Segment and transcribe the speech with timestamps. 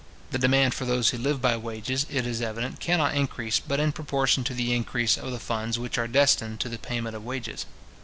[0.31, 3.91] The demand for those who live by wages, it is evident, cannot increase but in
[3.91, 7.67] proportion to the increase of the funds which are destined to the payment of wages.